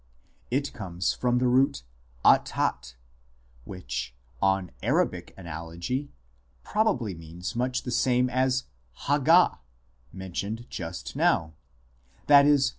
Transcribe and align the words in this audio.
It 0.49 0.73
comes 0.73 1.13
from 1.13 1.39
a 1.43 1.47
root 1.47 1.83
attat, 2.25 2.95
which, 3.65 4.15
on 4.41 4.71
Arabic 4.81 5.31
analogy, 5.37 6.09
probably 6.63 7.13
means 7.13 7.55
much 7.55 7.83
the 7.83 7.91
same 7.91 8.27
as 8.27 8.63
hagah, 9.01 9.59
mentioned 10.11 10.65
just 10.71 11.15
now, 11.15 11.53
i.e. 12.27 12.57